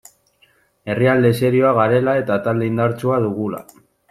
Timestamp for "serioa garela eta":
1.41-2.39